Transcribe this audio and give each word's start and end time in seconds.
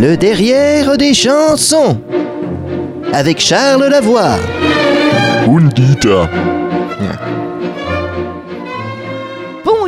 Le 0.00 0.16
derrière 0.16 0.96
des 0.96 1.12
chansons. 1.12 2.00
Avec 3.12 3.38
Charles 3.38 3.84
Lavoie. 3.84 4.38
Undita. 5.46 6.26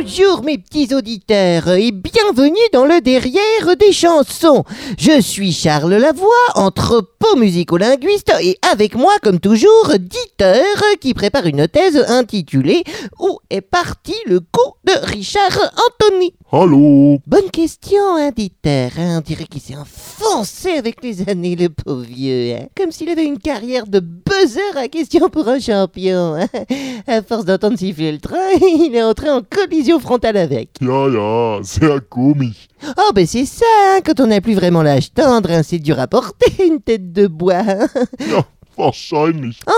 Bonjour 0.05 0.43
mes 0.43 0.57
petits 0.57 0.93
auditeurs 0.93 1.69
et 1.69 1.91
bienvenue 1.93 2.57
dans 2.73 2.83
le 2.85 2.99
derrière 2.99 3.77
des 3.79 3.93
chansons. 3.93 4.65
Je 4.97 5.21
suis 5.21 5.53
Charles 5.53 5.93
Lavoie, 5.95 6.27
entrepôt 6.55 7.37
musico-linguiste 7.37 8.33
et 8.41 8.57
avec 8.69 8.95
moi 8.95 9.13
comme 9.23 9.39
toujours 9.39 9.93
Dieter 9.97 10.61
qui 10.99 11.13
prépare 11.13 11.45
une 11.45 11.69
thèse 11.69 11.95
intitulée 12.09 12.83
Où 13.21 13.39
est 13.49 13.61
parti 13.61 14.13
le 14.25 14.41
coup 14.41 14.73
de 14.83 14.91
Richard 15.05 15.57
Anthony? 16.01 16.33
Allô? 16.51 17.19
Bonne 17.25 17.49
question, 17.49 18.17
hein, 18.17 18.31
Dieter. 18.35 18.89
hein. 18.97 19.19
On 19.19 19.21
dirait 19.21 19.45
qu'il 19.45 19.61
s'est 19.61 19.75
enfoncé 19.77 20.71
avec 20.71 21.01
les 21.01 21.27
années, 21.29 21.55
le 21.55 21.69
pauvre 21.69 22.03
vieux. 22.03 22.53
hein. 22.55 22.67
Comme 22.75 22.91
s'il 22.91 23.09
avait 23.09 23.25
une 23.25 23.39
carrière 23.39 23.87
de 23.87 23.99
buzzer 24.43 24.77
à 24.77 24.87
question 24.87 25.29
pour 25.29 25.47
un 25.47 25.59
champion. 25.59 26.37
À 27.07 27.21
force 27.21 27.45
d'entendre 27.45 27.77
siffler 27.77 28.11
le 28.11 28.19
train, 28.19 28.37
il 28.61 28.91
est 28.95 29.03
entré 29.03 29.29
en 29.29 29.41
collision 29.41 29.99
frontale 29.99 30.37
avec. 30.37 30.69
Ja, 30.81 31.09
ja, 31.09 31.59
sehr 31.63 31.99
komisch. 32.09 32.67
Oh, 32.97 33.11
ben 33.13 33.25
c'est 33.25 33.45
ça, 33.45 33.65
hein, 33.89 33.99
quand 34.05 34.19
on 34.19 34.27
n'a 34.27 34.41
plus 34.41 34.53
vraiment 34.55 34.83
l'âge 34.83 35.13
tendre, 35.13 35.51
hein, 35.51 35.61
c'est 35.63 35.79
dur 35.79 35.99
à 35.99 36.07
porter 36.07 36.65
une 36.65 36.79
tête 36.81 37.11
de 37.11 37.27
bois. 37.27 37.55
hein. 37.67 37.87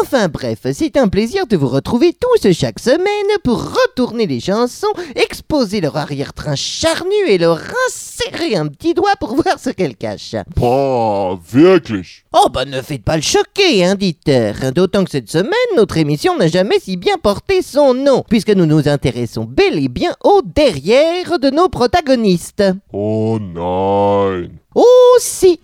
Enfin 0.02 0.28
bref, 0.30 0.60
c'est 0.74 0.98
un 0.98 1.08
plaisir 1.08 1.48
de 1.48 1.58
vous 1.58 1.68
retrouver 1.68 2.14
tous 2.14 2.52
chaque 2.54 2.80
semaine 2.80 3.38
pour 3.44 3.62
retourner 3.62 4.26
les 4.26 4.40
chansons, 4.40 4.88
exposer 5.16 5.82
leur 5.82 5.98
arrière-train 5.98 6.56
charnu 6.56 7.14
et 7.28 7.38
leur 7.38 7.60
insérer 7.88 8.56
un 8.56 8.68
petit 8.68 8.94
doigt 8.94 9.16
pour 9.20 9.36
voir 9.42 9.60
ce 9.60 9.70
qu'elles 9.70 9.96
cachent. 9.96 10.36
Pah, 10.56 11.38
wirklich. 11.52 12.24
Oh 12.34 12.48
bah 12.52 12.66
ne 12.66 12.82
faites 12.82 13.04
pas 13.04 13.18
le 13.18 13.22
choquer, 13.22 13.86
hein, 13.86 13.96
Dieter. 13.96 14.54
D'autant 14.74 15.04
que 15.04 15.12
cette 15.12 15.30
semaine, 15.30 15.52
notre 15.76 15.98
émission 15.98 16.38
n'a 16.38 16.48
jamais 16.48 16.80
si 16.80 16.98
bien 16.98 17.18
porté 17.18 17.62
son 17.62 17.94
nom, 17.94 18.24
puisque 18.30 18.50
nous 18.50 18.66
nous 18.66 18.88
intéressons 18.88 19.44
bel 19.44 19.78
et 19.84 19.90
bien 19.90 20.16
au 20.24 20.42
derrière 20.44 21.40
de 21.40 21.50
nos 21.50 21.70
protagonistes. 21.70 22.64
Oh 22.94 23.40
nein. 23.40 24.50
Aussi 24.76 25.60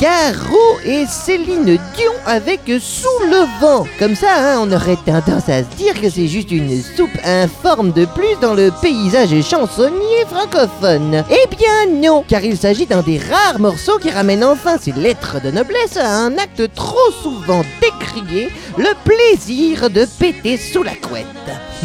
Garou 0.00 0.78
et 0.84 1.06
Céline 1.06 1.64
Dion 1.64 2.12
avec 2.26 2.60
Sous 2.80 3.26
le 3.26 3.60
vent. 3.60 3.86
Comme 3.98 4.14
ça, 4.14 4.28
hein, 4.36 4.58
on 4.60 4.72
aurait 4.72 4.96
tendance 4.96 5.48
à 5.48 5.62
se 5.62 5.76
dire 5.76 6.00
que 6.00 6.10
c'est 6.10 6.26
juste 6.26 6.50
une 6.50 6.82
soupe 6.82 7.16
informe 7.24 7.92
de 7.92 8.04
plus 8.04 8.36
dans 8.40 8.54
le 8.54 8.70
paysage 8.82 9.40
chansonnier 9.42 10.24
francophone. 10.28 11.24
Eh 11.30 11.56
bien 11.56 12.00
non, 12.00 12.24
car 12.26 12.44
il 12.44 12.56
s'agit 12.56 12.86
d'un 12.86 13.02
des 13.02 13.18
rares 13.18 13.60
morceaux 13.60 13.98
qui 13.98 14.10
ramène 14.10 14.44
enfin 14.44 14.78
ses 14.78 14.92
lettres 14.92 15.40
de 15.42 15.50
noblesse 15.50 15.96
à 15.96 16.10
un 16.10 16.36
acte 16.38 16.72
trop 16.74 17.10
souvent 17.22 17.62
décrié, 17.80 18.50
le 18.76 18.92
plaisir 19.04 19.90
de 19.90 20.06
péter 20.18 20.56
sous 20.56 20.82
la 20.82 20.94
couette. 20.94 21.26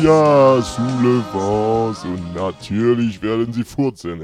Ja, 0.02 0.62
sous 0.62 1.04
le 1.04 1.22
vent, 1.34 1.94
so 1.94 2.08
natürlich 2.34 3.22
werden 3.22 3.52
sie 3.52 3.64
furzen. 3.66 4.22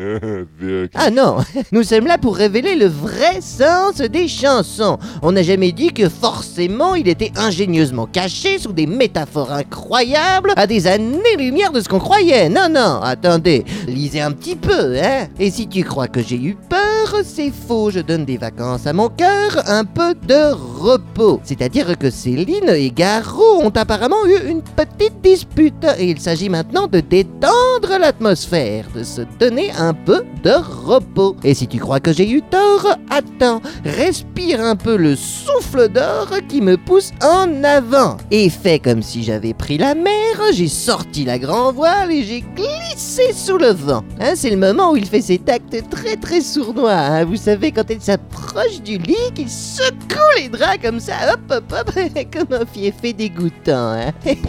wirklich. 0.57 0.91
Ah 0.93 1.11
non, 1.11 1.37
nous 1.73 1.83
sommes 1.83 2.07
là 2.07 2.17
pour 2.17 2.37
révéler 2.37 2.75
le 2.75 2.85
vrai 2.87 3.14
sens 3.41 3.97
des 3.97 4.27
chansons. 4.27 4.97
On 5.21 5.31
n'a 5.31 5.43
jamais 5.43 5.71
dit 5.71 5.91
que 5.91 6.09
forcément 6.09 6.95
il 6.95 7.07
était 7.07 7.31
ingénieusement 7.35 8.07
caché 8.07 8.59
sous 8.59 8.73
des 8.73 8.87
métaphores 8.87 9.51
incroyables 9.51 10.53
à 10.55 10.67
des 10.67 10.87
années-lumière 10.87 11.71
de 11.71 11.81
ce 11.81 11.89
qu'on 11.89 11.99
croyait. 11.99 12.49
Non, 12.49 12.69
non, 12.69 12.99
attendez, 13.01 13.65
lisez 13.87 14.21
un 14.21 14.31
petit 14.31 14.55
peu, 14.55 14.97
hein. 14.97 15.27
Et 15.39 15.51
si 15.51 15.67
tu 15.67 15.83
crois 15.83 16.07
que 16.07 16.21
j'ai 16.21 16.37
eu 16.37 16.55
peur, 16.69 17.21
c'est 17.23 17.51
faux, 17.51 17.91
je 17.91 17.99
donne 17.99 18.25
des 18.25 18.37
vacances 18.37 18.87
à 18.87 18.93
mon 18.93 19.09
cœur, 19.09 19.63
un 19.67 19.85
peu 19.85 20.13
de 20.27 20.53
repos. 20.53 21.39
C'est-à-dire 21.43 21.97
que 21.97 22.09
Céline 22.09 22.69
et 22.69 22.91
Garou 22.91 23.61
ont 23.61 23.73
apparemment 23.75 24.25
eu 24.25 24.49
une 24.49 24.61
petite 24.61 25.21
dispute 25.21 25.85
et 25.97 26.09
il 26.09 26.19
s'agit 26.19 26.49
maintenant 26.49 26.87
de 26.87 26.99
détendre 26.99 27.97
l'atmosphère, 27.99 28.85
de 28.95 29.03
se 29.03 29.21
donner 29.39 29.71
un 29.77 29.93
peu 29.93 30.23
de 30.45 30.51
repos. 30.85 31.35
Et 31.43 31.55
si 31.55 31.67
tu 31.67 31.79
crois 31.79 31.99
que 31.99 32.13
j'ai 32.13 32.29
eu 32.29 32.43
tort, 32.43 32.87
attends, 33.09 33.61
respire 33.83 34.61
un 34.61 34.75
peu 34.75 34.95
le 34.95 35.15
souffle 35.15 35.89
d'or 35.89 36.27
qui 36.47 36.61
me 36.61 36.77
pousse 36.77 37.11
en 37.23 37.63
avant. 37.63 38.17
Et 38.29 38.51
fais 38.51 38.77
comme 38.77 39.01
si 39.01 39.23
j'avais 39.23 39.55
pris 39.55 39.79
la 39.79 39.95
mer, 39.95 40.13
j'ai 40.53 40.67
sorti 40.67 41.25
la 41.25 41.39
grand 41.39 41.71
voile 41.73 42.11
et 42.11 42.23
j'ai 42.23 42.43
glissé 42.55 43.33
sous 43.33 43.57
le 43.57 43.71
vent. 43.71 44.03
Hein, 44.21 44.33
c'est 44.35 44.51
le 44.51 44.57
moment 44.57 44.91
où 44.91 44.97
il 44.97 45.05
fait 45.07 45.21
cet 45.21 45.49
acte 45.49 45.89
très 45.89 46.15
très 46.15 46.41
sournois. 46.41 46.91
hein. 46.93 47.25
Vous 47.25 47.37
savez, 47.37 47.71
quand 47.71 47.89
elle 47.89 48.01
s'approche 48.01 48.81
du 48.83 48.99
lit, 48.99 49.15
qu'il 49.33 49.49
secoue 49.49 50.19
les 50.37 50.49
draps 50.49 50.77
comme 50.83 50.99
ça, 50.99 51.13
hop 51.33 51.39
hop 51.51 51.73
hop, 51.73 51.91
comme 52.31 52.55
un 52.61 52.65
fiefé 52.71 53.13
dégoûtant. 53.13 53.93
Hein. 53.97 54.11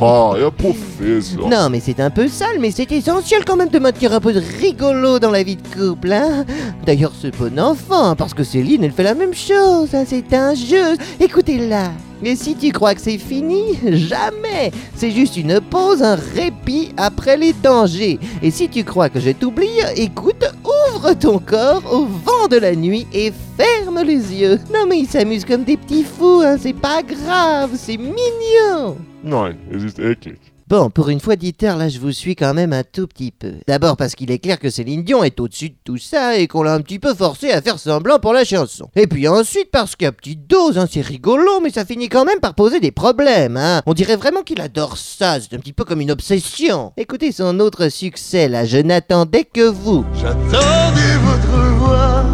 Professor. 0.58 1.48
Non, 1.48 1.70
mais 1.70 1.80
c'est 1.80 2.00
un 2.00 2.10
peu 2.10 2.28
sale, 2.28 2.58
mais 2.60 2.70
c'est 2.70 2.92
essentiel 2.92 3.44
quand 3.46 3.56
même 3.56 3.70
de 3.70 3.78
maintenir 3.78 4.12
un 4.12 4.20
peu 4.20 4.34
de 4.34 4.42
rigolo 4.60 5.18
dans 5.18 5.30
la 5.30 5.42
vie 5.42 5.56
de 5.56 5.62
couple, 5.62 5.85
hein. 6.12 6.44
D'ailleurs, 6.84 7.12
ce 7.14 7.28
bon 7.28 7.58
enfant, 7.58 8.16
parce 8.16 8.34
que 8.34 8.42
Céline, 8.42 8.84
elle 8.84 8.92
fait 8.92 9.02
la 9.02 9.14
même 9.14 9.34
chose, 9.34 9.94
hein, 9.94 10.04
c'est 10.06 10.32
un 10.32 10.54
jeu. 10.54 10.96
Écoutez-la. 11.20 11.92
Et 12.22 12.34
si 12.34 12.54
tu 12.54 12.72
crois 12.72 12.94
que 12.94 13.00
c'est 13.00 13.18
fini, 13.18 13.78
jamais. 13.84 14.72
C'est 14.94 15.10
juste 15.10 15.36
une 15.36 15.60
pause, 15.60 16.02
un 16.02 16.16
répit 16.16 16.92
après 16.96 17.36
les 17.36 17.52
dangers. 17.52 18.18
Et 18.42 18.50
si 18.50 18.68
tu 18.68 18.84
crois 18.84 19.10
que 19.10 19.20
je 19.20 19.30
t'oublie, 19.32 19.80
écoute, 19.96 20.44
ouvre 20.64 21.12
ton 21.12 21.38
corps 21.38 21.82
au 21.92 22.06
vent 22.06 22.48
de 22.50 22.56
la 22.56 22.74
nuit 22.74 23.06
et 23.12 23.32
ferme 23.58 24.00
les 24.02 24.32
yeux. 24.32 24.58
Non 24.72 24.86
mais 24.88 25.00
ils 25.00 25.06
s'amusent 25.06 25.44
comme 25.44 25.64
des 25.64 25.76
petits 25.76 26.04
fous, 26.04 26.40
hein, 26.42 26.56
c'est 26.58 26.72
pas 26.72 27.02
grave, 27.02 27.72
c'est 27.74 27.98
mignon. 27.98 28.96
Nein, 29.22 29.56
es 29.72 29.82
ist 29.82 29.98
eklig. 29.98 30.38
Bon, 30.68 30.90
pour 30.90 31.10
une 31.10 31.20
fois, 31.20 31.36
Dieter, 31.36 31.78
là, 31.78 31.88
je 31.88 32.00
vous 32.00 32.10
suis 32.10 32.34
quand 32.34 32.52
même 32.52 32.72
un 32.72 32.82
tout 32.82 33.06
petit 33.06 33.30
peu. 33.30 33.52
D'abord 33.68 33.96
parce 33.96 34.16
qu'il 34.16 34.32
est 34.32 34.40
clair 34.40 34.58
que 34.58 34.68
Céline 34.68 35.04
Dion 35.04 35.22
est 35.22 35.38
au-dessus 35.38 35.68
de 35.68 35.76
tout 35.84 35.96
ça 35.96 36.36
et 36.38 36.48
qu'on 36.48 36.64
l'a 36.64 36.74
un 36.74 36.80
petit 36.80 36.98
peu 36.98 37.14
forcé 37.14 37.52
à 37.52 37.62
faire 37.62 37.78
semblant 37.78 38.18
pour 38.18 38.32
la 38.32 38.44
chanson. 38.44 38.90
Et 38.96 39.06
puis 39.06 39.28
ensuite 39.28 39.70
parce 39.70 39.94
qu'à 39.94 40.10
petite 40.10 40.48
dose, 40.48 40.76
hein, 40.76 40.88
c'est 40.90 41.02
rigolo, 41.02 41.60
mais 41.62 41.70
ça 41.70 41.84
finit 41.84 42.08
quand 42.08 42.24
même 42.24 42.40
par 42.40 42.54
poser 42.54 42.80
des 42.80 42.90
problèmes, 42.90 43.56
hein. 43.56 43.80
On 43.86 43.94
dirait 43.94 44.16
vraiment 44.16 44.42
qu'il 44.42 44.60
adore 44.60 44.96
ça, 44.96 45.38
c'est 45.40 45.54
un 45.54 45.60
petit 45.60 45.72
peu 45.72 45.84
comme 45.84 46.00
une 46.00 46.10
obsession. 46.10 46.92
Écoutez 46.96 47.30
son 47.30 47.60
autre 47.60 47.88
succès, 47.88 48.48
là, 48.48 48.64
Je 48.64 48.78
n'attendais 48.78 49.44
que 49.44 49.68
vous. 49.68 50.04
J'attendais 50.14 51.16
votre 51.22 51.74
voix, 51.76 52.24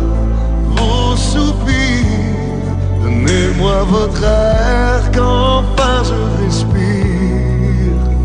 vos 0.71 1.17
soupirs. 1.17 1.75
Donnez-moi 3.03 3.85
votre 3.85 4.25
air 4.25 4.83
je. 6.05 6.42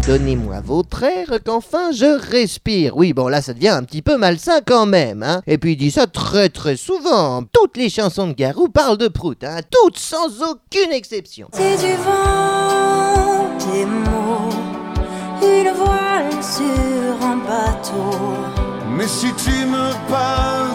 Donnez-moi 0.08 0.62
votre 0.64 1.04
air 1.04 1.28
qu'enfin 1.44 1.92
je 1.92 2.06
respire. 2.32 2.96
Oui, 2.96 3.12
bon 3.12 3.28
là 3.28 3.42
ça 3.42 3.54
devient 3.54 3.68
un 3.68 3.84
petit 3.84 4.02
peu 4.02 4.16
malsain 4.16 4.62
quand 4.66 4.86
même, 4.86 5.22
hein. 5.22 5.42
Et 5.46 5.58
puis 5.58 5.74
il 5.74 5.76
dit 5.76 5.92
ça 5.92 6.08
très 6.08 6.48
très 6.48 6.78
souvent. 6.78 7.44
Toutes 7.52 7.76
les 7.76 7.90
chansons 7.90 8.28
de 8.28 8.32
Garou 8.32 8.70
parlent 8.70 8.98
de 8.98 9.10
prout, 9.10 9.44
hein. 9.44 9.60
Toutes 9.70 9.98
sans 9.98 10.28
aucune 10.44 10.94
exception. 10.94 11.50
C'est 11.52 11.76
du 11.76 11.94
vent, 11.98 13.50
des 13.74 13.86
mots, 13.86 14.50
une 15.42 15.74
voile 15.76 16.42
sur 16.42 17.28
un 17.28 17.36
bateau. 17.46 18.18
Mais 18.96 19.08
si 19.10 19.28
tu 19.34 19.66
me 19.66 19.92
pardonnais, 20.10 20.67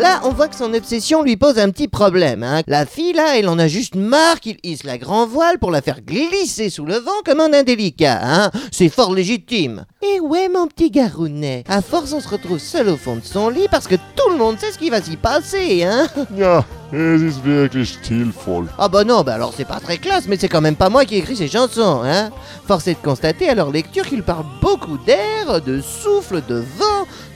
Là, 0.00 0.22
on 0.24 0.30
voit 0.30 0.48
que 0.48 0.56
son 0.56 0.72
obsession 0.72 1.22
lui 1.22 1.36
pose 1.36 1.58
un 1.58 1.68
petit 1.68 1.86
problème. 1.86 2.42
Hein. 2.42 2.62
La 2.66 2.86
fille, 2.86 3.12
là, 3.12 3.36
elle 3.36 3.50
en 3.50 3.58
a 3.58 3.68
juste 3.68 3.96
marre 3.96 4.40
qu'il 4.40 4.56
hisse 4.62 4.82
la 4.82 4.96
grand 4.96 5.26
voile 5.26 5.58
pour 5.58 5.70
la 5.70 5.82
faire 5.82 6.00
glisser 6.00 6.70
sous 6.70 6.86
le 6.86 6.94
vent 6.94 7.20
comme 7.22 7.38
un 7.38 7.52
indélicat. 7.52 8.18
Hein. 8.22 8.50
C'est 8.72 8.88
fort 8.88 9.12
légitime. 9.14 9.84
Et 10.00 10.18
ouais, 10.18 10.48
mon 10.48 10.68
petit 10.68 10.90
garounet. 10.90 11.64
À 11.68 11.82
force, 11.82 12.14
on 12.14 12.20
se 12.20 12.28
retrouve 12.28 12.58
seul 12.58 12.88
au 12.88 12.96
fond 12.96 13.16
de 13.16 13.24
son 13.24 13.50
lit 13.50 13.66
parce 13.70 13.86
que 13.86 13.96
tout 14.16 14.30
le 14.30 14.38
monde 14.38 14.58
sait 14.58 14.72
ce 14.72 14.78
qui 14.78 14.88
va 14.88 15.02
s'y 15.02 15.18
passer. 15.18 15.84
Hein. 15.84 16.08
Ja, 16.34 16.64
es 16.92 17.22
ist 17.22 17.44
wirklich 17.44 17.92
stilvoll. 17.92 18.68
Ah 18.78 18.88
bah 18.88 19.04
non, 19.04 19.22
bah 19.22 19.34
alors 19.34 19.52
c'est 19.56 19.64
pas 19.64 19.80
très 19.80 19.98
classe, 19.98 20.26
mais 20.26 20.36
c'est 20.36 20.48
quand 20.48 20.60
même 20.60 20.76
pas 20.76 20.88
moi 20.88 21.04
qui 21.04 21.16
écris 21.16 21.36
ces 21.36 21.48
chansons, 21.48 22.02
hein 22.04 22.30
Force 22.66 22.88
est 22.88 22.94
de 22.94 23.04
constater 23.04 23.48
à 23.48 23.54
leur 23.54 23.70
lecture 23.70 24.06
qu'ils 24.06 24.22
parlent 24.22 24.46
beaucoup 24.60 24.98
d'air, 25.06 25.60
de 25.60 25.80
souffle, 25.80 26.42
de 26.48 26.64
vent. 26.78 26.89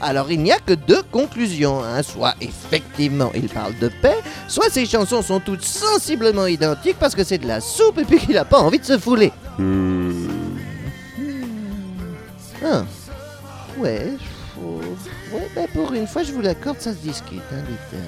Alors 0.05 0.31
il 0.31 0.41
n'y 0.43 0.53
a 0.53 0.59
que 0.59 0.75
deux 0.75 1.03
conclusions, 1.11 1.83
hein 1.83 2.03
Soit 2.03 2.35
effectivement 2.41 3.31
ils 3.35 3.49
parlent 3.49 3.79
de 3.79 3.89
paix, 3.89 4.17
soit 4.49 4.69
ces 4.69 4.85
chansons 4.85 5.23
sont 5.23 5.41
toutes 5.41 5.65
sensiblement 5.65 6.47
identiques 6.47 6.99
parce 7.01 7.15
que 7.15 7.25
c'est 7.25 7.39
de 7.39 7.49
la 7.49 7.61
soupe 7.63 7.99
et 7.99 8.05
puis 8.05 8.19
qu'il 8.19 8.37
a 8.37 8.45
pas 8.45 8.59
envie 8.59 8.79
de 8.79 8.85
se 8.85 8.99
fouler. 8.99 9.33
Euh, 9.61 10.13
Ah. 12.63 12.85
Ouais, 13.79 14.13
faut... 14.55 14.81
Ouais, 15.35 15.49
bah 15.57 15.63
pour 15.73 15.93
une 15.95 16.07
fois 16.07 16.23
je 16.23 16.33
vous 16.33 16.41
l'accorde, 16.43 16.79
ça 16.81 16.93
se 16.93 16.99
discute, 16.99 17.43
hein. 17.53 17.99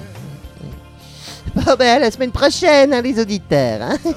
Bon, 1.55 1.75
ben 1.77 1.97
à 1.97 1.99
la 1.99 2.11
semaine 2.11 2.31
prochaine, 2.31 2.93
hein, 2.93 3.01
les 3.01 3.19
auditeurs, 3.19 3.81
hein 3.81 3.97